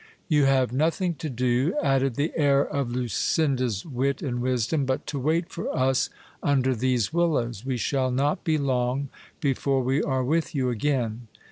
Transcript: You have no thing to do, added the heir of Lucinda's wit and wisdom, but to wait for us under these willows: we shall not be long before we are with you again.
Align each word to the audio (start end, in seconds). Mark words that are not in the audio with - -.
You 0.27 0.45
have 0.45 0.73
no 0.73 0.89
thing 0.89 1.13
to 1.19 1.29
do, 1.29 1.75
added 1.83 2.15
the 2.15 2.31
heir 2.35 2.65
of 2.67 2.89
Lucinda's 2.89 3.85
wit 3.85 4.23
and 4.23 4.41
wisdom, 4.41 4.83
but 4.87 5.05
to 5.05 5.19
wait 5.19 5.49
for 5.51 5.69
us 5.77 6.09
under 6.41 6.73
these 6.75 7.13
willows: 7.13 7.63
we 7.67 7.77
shall 7.77 8.09
not 8.09 8.43
be 8.43 8.57
long 8.57 9.09
before 9.41 9.83
we 9.83 10.01
are 10.01 10.23
with 10.23 10.55
you 10.55 10.71
again. 10.71 11.27